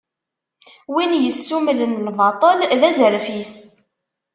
[0.93, 3.55] Win yessummlen lbaṭel, d azref-is.